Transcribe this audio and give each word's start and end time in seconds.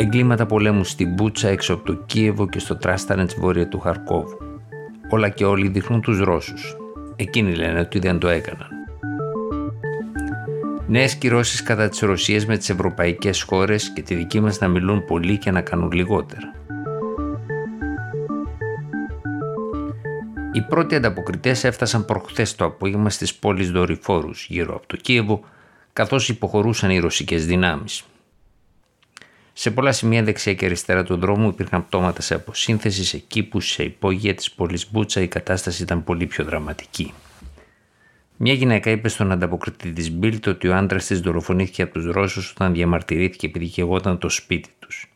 Εγκλήματα 0.00 0.46
πολέμου 0.46 0.84
στην 0.84 1.14
Μπούτσα 1.14 1.48
έξω 1.48 1.74
από 1.74 1.84
το 1.84 1.94
Κίεβο 2.06 2.48
και 2.48 2.58
στο 2.58 2.76
Τράσταρεντς 2.76 3.34
βόρεια 3.34 3.68
του 3.68 3.80
Χαρκόβου. 3.80 4.38
Όλα 5.10 5.28
και 5.28 5.44
όλοι 5.44 5.68
δείχνουν 5.68 6.00
τους 6.00 6.18
Ρώσους. 6.18 6.76
Εκείνοι 7.16 7.54
λένε 7.54 7.80
ότι 7.80 7.98
δεν 7.98 8.18
το 8.18 8.28
έκαναν. 8.28 8.68
Νέες 10.86 11.14
κυρώσεις 11.14 11.62
κατά 11.62 11.88
της 11.88 12.00
Ρωσίας 12.00 12.46
με 12.46 12.56
τις 12.56 12.70
ευρωπαϊκές 12.70 13.42
χώρες 13.42 13.92
και 13.92 14.02
τη 14.02 14.14
δική 14.14 14.40
μας 14.40 14.58
να 14.58 14.68
μιλούν 14.68 15.04
πολύ 15.04 15.38
και 15.38 15.50
να 15.50 15.60
κάνουν 15.60 15.92
λιγότερα. 15.92 16.54
Οι 20.52 20.62
πρώτοι 20.68 20.94
ανταποκριτές 20.94 21.64
έφτασαν 21.64 22.04
προχθές 22.04 22.54
το 22.54 22.64
απόγευμα 22.64 23.10
στις 23.10 23.34
πόλεις 23.34 23.70
δορυφόρους 23.70 24.46
γύρω 24.48 24.74
από 24.74 24.86
το 24.86 24.96
Κίεβο, 24.96 25.40
καθώς 25.92 26.28
υποχωρούσαν 26.28 26.90
οι 26.90 26.98
ρωσικές 26.98 27.46
δυνάμεις. 27.46 28.04
Σε 29.52 29.70
πολλά 29.70 29.92
σημεία 29.92 30.22
δεξιά 30.22 30.54
και 30.54 30.64
αριστερά 30.64 31.04
του 31.04 31.16
δρόμου 31.16 31.48
υπήρχαν 31.48 31.86
πτώματα 31.86 32.22
σε 32.22 32.34
αποσύνθεση, 32.34 33.04
σε 33.04 33.18
κήπους, 33.18 33.70
σε 33.70 33.82
υπόγεια 33.82 34.34
της 34.34 34.50
πόλης 34.50 34.90
Μπούτσα 34.90 35.20
η 35.20 35.28
κατάσταση 35.28 35.82
ήταν 35.82 36.04
πολύ 36.04 36.26
πιο 36.26 36.44
δραματική. 36.44 37.12
Μια 38.36 38.52
γυναίκα 38.52 38.90
είπε 38.90 39.08
στον 39.08 39.32
ανταποκριτή 39.32 39.92
της 39.92 40.10
Μπίλτ 40.10 40.46
ότι 40.46 40.68
ο 40.68 40.76
άντρας 40.76 41.06
της 41.06 41.20
δολοφονήθηκε 41.20 41.82
από 41.82 41.92
τους 41.92 42.04
Ρώσους 42.04 42.50
όταν 42.50 42.72
διαμαρτυρήθηκε 42.72 43.46
επειδή 43.46 43.64
δικαιωόταν 43.64 44.18
το 44.18 44.28
σπίτι 44.28 44.68
τους. 44.78 45.12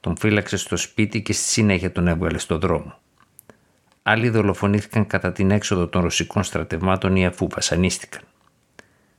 Τον 0.00 0.16
φύλαξε 0.16 0.56
στο 0.56 0.76
σπίτι 0.76 1.22
και 1.22 1.32
στη 1.32 1.48
συνέχεια 1.48 1.92
τον 1.92 2.08
έβγαλε 2.08 2.38
στο 2.38 2.58
δρόμο. 2.58 2.98
Άλλοι 4.02 4.28
δολοφονήθηκαν 4.28 5.06
κατά 5.06 5.32
την 5.32 5.50
έξοδο 5.50 5.88
των 5.88 6.02
ρωσικών 6.02 6.42
στρατευμάτων 6.42 7.16
ή 7.16 7.26
αφού 7.26 7.48
βασανίστηκαν. 7.48 8.22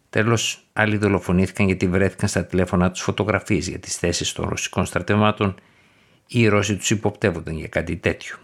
Τέλος, 0.10 0.64
άλλοι 0.74 0.98
δολοφονήθηκαν 0.98 1.66
γιατί 1.66 1.88
βρέθηκαν 1.88 2.30
στα 2.30 2.46
τηλέφωνα 2.46 2.92
τους 2.92 3.02
φωτογραφίες 3.02 3.68
για 3.68 3.80
τις 3.80 3.96
θέσεις 3.96 4.34
των 4.34 4.50
ρωσικών 4.50 4.86
στρατευμάτων 4.86 5.56
ή 6.28 6.40
οι 6.40 6.48
Ρώσοι 6.48 6.76
τους 6.76 6.90
υποπτεύονταν 6.90 7.58
για 7.58 7.68
κάτι 7.68 7.96
τέτοιο. 7.96 8.36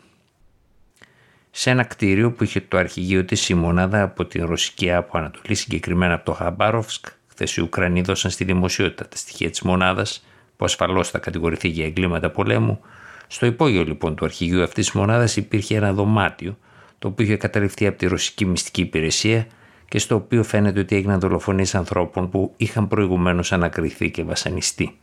Σε 1.51 1.69
ένα 1.69 1.83
κτίριο 1.83 2.31
που 2.31 2.43
είχε 2.43 2.61
το 2.61 2.77
αρχηγείο 2.77 3.25
της 3.25 3.49
η 3.49 3.53
μονάδα 3.53 4.01
από 4.01 4.25
την 4.25 4.45
ρωσική 4.45 4.91
από 4.91 5.17
Ανατολή, 5.17 5.55
συγκεκριμένα 5.55 6.13
από 6.13 6.25
το 6.25 6.33
Χαμπάροφσκ, 6.33 7.05
χθες 7.27 7.55
οι 7.55 7.61
Ουκρανοί 7.61 8.01
δώσαν 8.01 8.31
στη 8.31 8.43
δημοσιότητα 8.43 9.07
τα 9.07 9.15
στοιχεία 9.15 9.49
της 9.49 9.61
μονάδας, 9.61 10.25
που 10.57 10.65
ασφαλώς 10.65 11.09
θα 11.09 11.19
κατηγορηθεί 11.19 11.67
για 11.67 11.85
εγκλήματα 11.85 12.29
πολέμου. 12.29 12.79
Στο 13.27 13.45
υπόγειο 13.45 13.83
λοιπόν 13.83 14.15
του 14.15 14.25
αρχηγείου 14.25 14.63
αυτής 14.63 14.85
της 14.85 14.95
μονάδας 14.95 15.35
υπήρχε 15.35 15.75
ένα 15.75 15.93
δωμάτιο, 15.93 16.57
το 16.99 17.07
οποίο 17.07 17.25
είχε 17.25 17.37
καταληφθεί 17.37 17.87
από 17.87 17.97
τη 17.97 18.07
ρωσική 18.07 18.45
μυστική 18.45 18.81
υπηρεσία 18.81 19.47
και 19.87 19.99
στο 19.99 20.15
οποίο 20.15 20.43
φαίνεται 20.43 20.79
ότι 20.79 20.95
έγιναν 20.95 21.19
δολοφονίες 21.19 21.75
ανθρώπων 21.75 22.29
που 22.29 22.53
είχαν 22.57 22.87
προηγουμένως 22.87 23.51
ανακριθεί 23.51 24.11
και 24.11 24.23
βασανιστεί. 24.23 24.97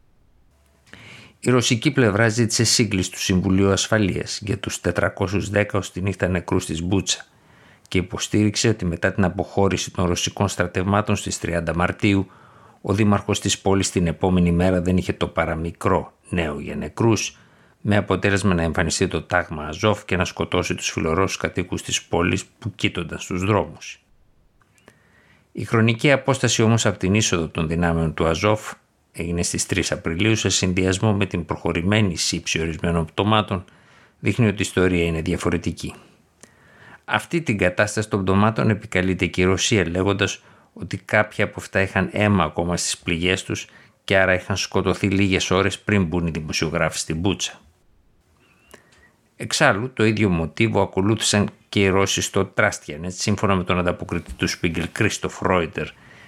Η 1.40 1.50
ρωσική 1.50 1.90
πλευρά 1.90 2.28
ζήτησε 2.28 2.64
σύγκληση 2.64 3.10
του 3.10 3.20
Συμβουλίου 3.20 3.70
Ασφαλείας 3.70 4.40
για 4.42 4.58
τους 4.58 4.80
410 4.94 5.64
ως 5.72 5.92
τη 5.92 6.00
νύχτα 6.00 6.28
νεκρούς 6.28 6.66
της 6.66 6.82
Μπούτσα 6.82 7.26
και 7.88 7.98
υποστήριξε 7.98 8.68
ότι 8.68 8.84
μετά 8.84 9.12
την 9.12 9.24
αποχώρηση 9.24 9.90
των 9.90 10.06
ρωσικών 10.06 10.48
στρατευμάτων 10.48 11.16
στις 11.16 11.38
30 11.42 11.72
Μαρτίου 11.74 12.30
ο 12.80 12.92
δήμαρχος 12.92 13.40
της 13.40 13.58
πόλης 13.58 13.90
την 13.90 14.06
επόμενη 14.06 14.52
μέρα 14.52 14.80
δεν 14.82 14.96
είχε 14.96 15.12
το 15.12 15.28
παραμικρό 15.28 16.12
νέο 16.28 16.60
για 16.60 16.76
νεκρούς 16.76 17.36
με 17.80 17.96
αποτέλεσμα 17.96 18.54
να 18.54 18.62
εμφανιστεί 18.62 19.08
το 19.08 19.22
τάγμα 19.22 19.64
Αζόφ 19.64 20.04
και 20.04 20.16
να 20.16 20.24
σκοτώσει 20.24 20.74
τους 20.74 20.90
φιλορώσους 20.90 21.36
κατοίκους 21.36 21.82
της 21.82 22.02
πόλης 22.02 22.44
που 22.44 22.72
κοίτονταν 22.74 23.18
στους 23.18 23.44
δρόμους. 23.44 24.01
Η 25.52 25.64
χρονική 25.64 26.12
απόσταση 26.12 26.62
όμως 26.62 26.86
από 26.86 26.98
την 26.98 27.14
είσοδο 27.14 27.48
των 27.48 27.68
δυνάμεων 27.68 28.14
του 28.14 28.26
Αζόφ 28.26 28.72
έγινε 29.12 29.42
στις 29.42 29.66
3 29.74 29.82
Απριλίου 29.90 30.36
σε 30.36 30.48
συνδυασμό 30.48 31.12
με 31.12 31.26
την 31.26 31.44
προχωρημένη 31.44 32.16
σύψη 32.16 32.60
ορισμένων 32.60 33.04
πτωμάτων 33.04 33.64
δείχνει 34.18 34.46
ότι 34.46 34.56
η 34.56 34.60
ιστορία 34.60 35.04
είναι 35.04 35.20
διαφορετική. 35.20 35.94
Αυτή 37.04 37.40
την 37.42 37.58
κατάσταση 37.58 38.08
των 38.08 38.22
πτωμάτων 38.22 38.70
επικαλείται 38.70 39.26
και 39.26 39.40
η 39.40 39.44
Ρωσία 39.44 39.88
λέγοντας 39.88 40.42
ότι 40.72 40.96
κάποια 40.96 41.44
από 41.44 41.54
αυτά 41.56 41.80
είχαν 41.80 42.08
αίμα 42.12 42.44
ακόμα 42.44 42.76
στις 42.76 42.98
πληγές 42.98 43.44
τους 43.44 43.66
και 44.04 44.18
άρα 44.18 44.34
είχαν 44.34 44.56
σκοτωθεί 44.56 45.06
λίγες 45.06 45.50
ώρες 45.50 45.78
πριν 45.78 46.04
μπουν 46.04 46.26
οι 46.26 46.30
δημοσιογράφοι 46.30 46.98
στην 46.98 47.16
Μπούτσα. 47.16 47.60
Εξάλλου, 49.36 49.92
το 49.92 50.04
ίδιο 50.04 50.28
μοτίβο 50.28 50.82
ακολούθησαν 50.82 51.50
και 51.72 51.80
οι 51.80 51.88
Ρώσοι 51.88 52.22
στο 52.22 52.44
Τράστιανετ, 52.44 53.12
σύμφωνα 53.12 53.54
με 53.54 53.64
τον 53.64 53.78
ανταποκριτή 53.78 54.32
του 54.32 54.48
Σπίγκελ 54.48 54.88
Κρίστοφ 54.92 55.40
Ρόιτερ, 55.40 55.86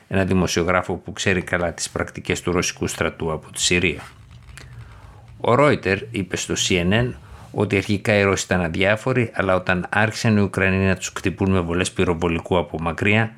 ένα 0.09 0.25
δημοσιογράφο 0.25 0.94
που 0.94 1.12
ξέρει 1.12 1.43
καλά 1.43 1.72
τις 1.72 1.91
πρακτικές 1.91 2.41
του 2.41 2.53
ρωσικού 2.53 2.87
στρατού 2.87 3.32
από 3.32 3.53
τη 3.53 3.60
Συρία. 3.60 4.00
Ο 5.41 5.54
Ρόιτερ 5.54 5.99
είπε 6.10 6.37
στο 6.37 6.54
CNN 6.69 7.12
ότι 7.50 7.77
αρχικά 7.77 8.15
οι 8.15 8.22
Ρώσοι 8.22 8.44
ήταν 8.44 8.60
αδιάφοροι, 8.60 9.31
αλλά 9.34 9.54
όταν 9.54 9.87
άρχισαν 9.88 10.37
οι 10.37 10.41
Ουκρανοί 10.41 10.87
να 10.87 10.97
τους 10.97 11.12
κτυπούν 11.12 11.50
με 11.50 11.60
βολές 11.60 11.93
πυροβολικού 11.93 12.59
από 12.59 12.81
μακριά, 12.81 13.34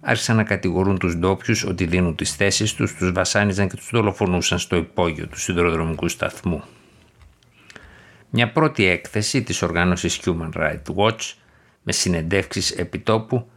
άρχισαν 0.00 0.36
να 0.36 0.44
κατηγορούν 0.44 0.98
τους 0.98 1.16
ντόπιους 1.16 1.64
ότι 1.64 1.84
δίνουν 1.84 2.14
τις 2.14 2.34
θέσεις 2.36 2.74
τους, 2.74 2.94
τους 2.94 3.12
βασάνιζαν 3.12 3.68
και 3.68 3.76
τους 3.76 3.90
δολοφονούσαν 3.92 4.58
στο 4.58 4.76
υπόγειο 4.76 5.26
του 5.26 5.38
σιδηροδρομικού 5.38 6.08
σταθμού. 6.08 6.62
Μια 8.36 8.52
πρώτη 8.52 8.84
έκθεση 8.84 9.42
της 9.42 9.62
οργάνωσης 9.62 10.20
Human 10.24 10.50
Rights 10.56 10.94
Watch 10.96 11.32
με 11.82 11.92
συνεντεύξεις 11.92 12.70
επιτόπου 12.70 13.50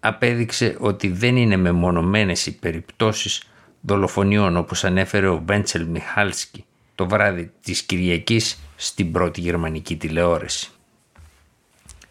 απέδειξε 0.00 0.76
ότι 0.80 1.08
δεν 1.08 1.36
είναι 1.36 1.56
μεμονωμένες 1.56 2.46
οι 2.46 2.58
περιπτώσεις 2.58 3.42
δολοφονιών 3.80 4.56
όπως 4.56 4.84
ανέφερε 4.84 5.28
ο 5.28 5.42
Βέντσελ 5.46 5.86
Μιχάλσκι 5.86 6.64
το 6.94 7.08
βράδυ 7.08 7.52
της 7.62 7.82
Κυριακής 7.82 8.58
στην 8.76 9.12
πρώτη 9.12 9.40
γερμανική 9.40 9.96
τηλεόραση. 9.96 10.70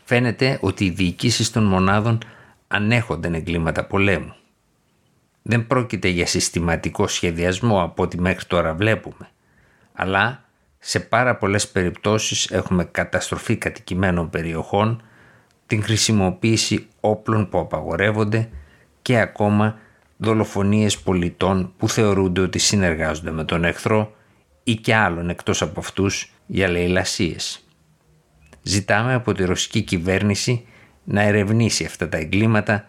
Φαίνεται 0.04 0.58
ότι 0.62 0.86
οι 0.86 0.90
διοικήσεις 0.90 1.52
των 1.52 1.64
μονάδων 1.64 2.18
ανέχονται 2.68 3.28
εγκλήματα 3.28 3.86
πολέμου. 3.86 4.36
Δεν 5.42 5.68
πρόκειται 5.68 6.08
για 6.08 6.26
συστηματικό 6.26 7.08
σχεδιασμό 7.08 7.84
από 7.84 8.04
ό,τι 8.04 8.20
μέχρι 8.20 8.46
τώρα 8.46 8.74
βλέπουμε, 8.74 9.30
αλλά 9.94 10.50
σε 10.84 11.00
πάρα 11.00 11.36
πολλές 11.36 11.68
περιπτώσεις 11.68 12.52
έχουμε 12.52 12.84
καταστροφή 12.84 13.56
κατοικημένων 13.56 14.30
περιοχών, 14.30 15.02
την 15.68 15.84
χρησιμοποίηση 15.84 16.88
όπλων 17.00 17.50
που 17.50 17.60
απαγορεύονται 17.60 18.50
και 19.02 19.20
ακόμα 19.20 19.80
δολοφονίες 20.18 20.98
πολιτών 21.00 21.74
που 21.78 21.90
θεωρούνται 21.90 22.42
ότι 22.42 22.60
συνεργάζονται 22.60 23.32
με 23.32 23.44
τον 23.44 23.64
εχθρό 23.64 24.16
ή 24.64 24.76
και 24.76 24.96
άλλων 24.96 25.30
εκτός 25.30 25.62
από 25.62 25.80
αυτούς 25.80 26.32
για 26.46 26.68
λαιλασίες. 26.68 27.66
Ζητάμε 28.62 29.14
από 29.14 29.34
τη 29.34 29.46
ρωσική 29.46 29.82
κυβέρνηση 29.82 30.66
να 31.04 31.22
ερευνήσει 31.22 31.86
αυτά 31.86 32.10
τα 32.10 32.18
εγκλήματα 32.18 32.86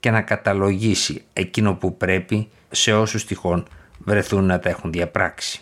και 0.00 0.10
να 0.10 0.22
καταλογίσει 0.22 1.24
εκείνο 1.32 1.74
που 1.74 1.96
πρέπει 1.96 2.48
σε 2.70 2.92
όσους 2.92 3.24
τυχόν 3.24 3.66
βρεθούν 3.98 4.44
να 4.44 4.58
τα 4.58 4.68
έχουν 4.68 4.92
διαπράξει. 4.92 5.60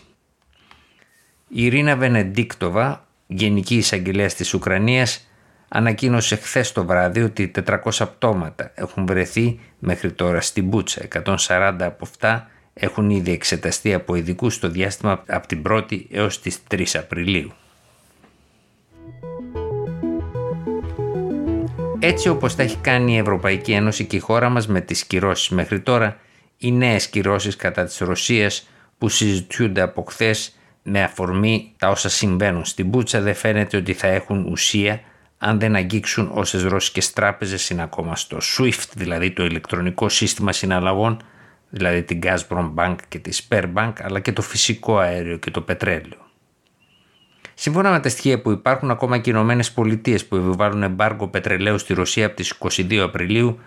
Η 1.53 1.65
Ειρήνα 1.65 1.95
Βενεντίκτοβα, 1.95 3.07
Γενική 3.27 3.75
Εισαγγελέας 3.75 4.33
της 4.33 4.53
Ουκρανίας, 4.53 5.27
ανακοίνωσε 5.67 6.35
χθες 6.35 6.71
το 6.71 6.85
βράδυ 6.85 7.21
ότι 7.21 7.51
400 7.65 8.07
πτώματα 8.07 8.71
έχουν 8.75 9.05
βρεθεί 9.05 9.59
μέχρι 9.79 10.11
τώρα 10.11 10.41
στην 10.41 10.65
Μπούτσα. 10.65 11.01
140 11.01 11.85
από 11.85 11.97
αυτά 12.01 12.49
έχουν 12.73 13.09
ήδη 13.09 13.31
εξεταστεί 13.31 13.93
από 13.93 14.15
ειδικούς 14.15 14.53
στο 14.53 14.69
διάστημα 14.69 15.23
από 15.27 15.47
την 15.47 15.63
1η 15.69 16.01
έως 16.11 16.41
τις 16.41 16.59
3 16.71 16.83
Απριλίου. 16.93 17.51
Έτσι 21.99 22.29
όπως 22.29 22.55
τα 22.55 22.63
έχει 22.63 22.77
κάνει 22.77 23.13
η 23.13 23.17
Ευρωπαϊκή 23.17 23.71
Ένωση 23.71 24.05
και 24.05 24.15
η 24.15 24.19
χώρα 24.19 24.49
μας 24.49 24.67
με 24.67 24.81
τις 24.81 25.05
κυρώσεις 25.05 25.49
μέχρι 25.49 25.79
τώρα, 25.79 26.17
οι 26.57 26.71
νέες 26.71 27.07
κυρώσεις 27.07 27.55
κατά 27.55 27.83
της 27.83 27.97
Ρωσίας 27.97 28.69
που 28.97 29.09
συζητιούνται 29.09 29.81
από 29.81 30.01
χθες 30.01 30.55
με 30.83 31.03
αφορμή 31.03 31.73
τα 31.77 31.89
όσα 31.89 32.09
συμβαίνουν 32.09 32.65
στην 32.65 32.87
Μπούτσα 32.87 33.21
δεν 33.21 33.35
φαίνεται 33.35 33.77
ότι 33.77 33.93
θα 33.93 34.07
έχουν 34.07 34.45
ουσία 34.45 35.01
αν 35.43 35.59
δεν 35.59 35.75
αγγίξουν 35.75 36.31
όσες 36.33 36.63
ρώσικες 36.63 37.13
τράπεζες 37.13 37.69
είναι 37.69 37.81
ακόμα 37.81 38.15
στο 38.15 38.37
SWIFT, 38.57 38.89
δηλαδή 38.95 39.31
το 39.31 39.45
ηλεκτρονικό 39.45 40.09
σύστημα 40.09 40.51
συναλλαγών, 40.51 41.21
δηλαδή 41.69 42.03
την 42.03 42.19
Gazprom 42.23 42.73
Bank 42.75 42.95
και 43.07 43.19
τη 43.19 43.45
Sperbank, 43.47 43.93
αλλά 44.01 44.19
και 44.19 44.31
το 44.31 44.41
φυσικό 44.41 44.97
αέριο 44.97 45.37
και 45.37 45.51
το 45.51 45.61
πετρέλαιο. 45.61 46.19
Σύμφωνα 47.53 47.91
με 47.91 47.99
τα 47.99 48.09
στοιχεία 48.09 48.41
που 48.41 48.51
υπάρχουν, 48.51 48.91
ακόμα 48.91 49.17
και 49.17 49.29
οι 49.29 49.33
Ηνωμένες 49.35 49.71
Πολιτείες 49.71 50.25
που 50.25 50.35
επιβάλλουν 50.35 50.83
εμπάργκο 50.83 51.27
πετρελαίου 51.27 51.77
στη 51.77 51.93
Ρωσία 51.93 52.25
από 52.25 52.35
τις 52.35 52.53
22 52.59 52.95
Απριλίου, 52.97 53.59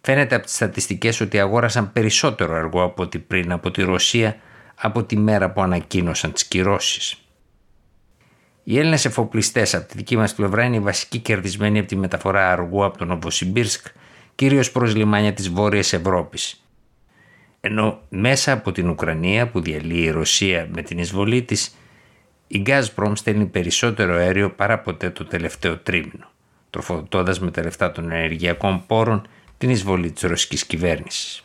φαίνεται 0.00 0.34
από 0.34 0.44
τις 0.44 0.54
στατιστικές 0.54 1.20
ότι 1.20 1.40
αγόρασαν 1.40 1.92
περισσότερο 1.92 2.54
αργό 2.54 2.82
από 2.82 3.02
ό,τι 3.02 3.18
πριν 3.18 3.52
από 3.52 3.70
τη 3.70 3.82
Ρωσία 3.82 4.36
από 4.84 5.04
τη 5.04 5.16
μέρα 5.16 5.50
που 5.50 5.62
ανακοίνωσαν 5.62 6.32
τις 6.32 6.44
κυρώσεις. 6.44 7.16
Οι 8.64 8.78
Έλληνες 8.78 9.04
εφοπλιστές 9.04 9.74
από 9.74 9.88
τη 9.88 9.96
δική 9.96 10.16
μας 10.16 10.34
πλευρά 10.34 10.64
είναι 10.64 10.76
οι 10.76 10.80
βασικοί 10.80 11.18
κερδισμένοι 11.18 11.78
από 11.78 11.88
τη 11.88 11.96
μεταφορά 11.96 12.50
αργού 12.50 12.84
από 12.84 12.98
τον 12.98 13.08
Νοβοσιμπίρσκ, 13.08 13.86
κυρίως 14.34 14.72
προς 14.72 14.94
λιμάνια 14.94 15.32
της 15.32 15.50
Βόρειας 15.50 15.92
Ευρώπης. 15.92 16.64
Ενώ 17.60 18.00
μέσα 18.08 18.52
από 18.52 18.72
την 18.72 18.88
Ουκρανία 18.88 19.48
που 19.48 19.60
διαλύει 19.60 20.02
η 20.04 20.10
Ρωσία 20.10 20.68
με 20.74 20.82
την 20.82 20.98
εισβολή 20.98 21.42
της, 21.42 21.76
η 22.46 22.62
Gazprom 22.66 23.12
στέλνει 23.14 23.46
περισσότερο 23.46 24.14
αέριο 24.14 24.50
παρά 24.50 24.78
ποτέ 24.78 25.10
το 25.10 25.24
τελευταίο 25.24 25.78
τρίμηνο, 25.78 26.30
τροφοδοτώντας 26.70 27.40
με 27.40 27.50
τα 27.50 27.62
λεφτά 27.62 27.92
των 27.92 28.10
ενεργειακών 28.10 28.86
πόρων 28.86 29.28
την 29.58 29.70
εισβολή 29.70 30.10
της 30.12 30.22
ρωσικής 30.22 30.66
κυβέρνησης. 30.66 31.44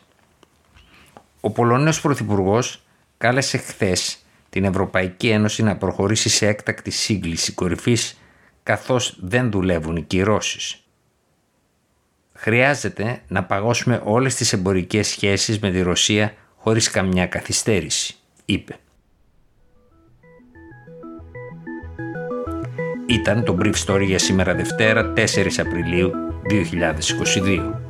Ο 1.40 1.50
Πολωνέος 1.50 2.00
Πρωθυπουργός 2.00 2.82
κάλεσε 3.18 3.56
χθες 3.58 4.18
την 4.50 4.64
Ευρωπαϊκή 4.64 5.28
Ένωση 5.28 5.62
να 5.62 5.76
προχωρήσει 5.76 6.28
σε 6.28 6.46
έκτακτη 6.46 6.90
σύγκληση 6.90 7.52
κορυφής 7.52 8.18
καθώς 8.62 9.18
δεν 9.20 9.50
δουλεύουν 9.50 9.96
οι 9.96 10.02
κυρώσεις. 10.02 10.82
Χρειάζεται 12.34 13.22
να 13.28 13.44
παγώσουμε 13.44 14.00
όλες 14.04 14.34
τις 14.34 14.52
εμπορικές 14.52 15.08
σχέσεις 15.08 15.58
με 15.58 15.70
τη 15.70 15.82
Ρωσία 15.82 16.34
χωρίς 16.56 16.90
καμιά 16.90 17.26
καθυστέρηση, 17.26 18.14
είπε. 18.44 18.76
Ήταν 23.06 23.44
το 23.44 23.56
Brief 23.60 23.74
Story 23.86 24.04
για 24.04 24.18
σήμερα 24.18 24.54
Δευτέρα 24.54 25.12
4 25.16 25.58
Απριλίου 25.58 26.10
2022. 26.50 27.87